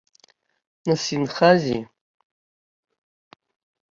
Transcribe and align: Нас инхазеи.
Нас 0.85 1.03
инхазеи. 1.15 1.81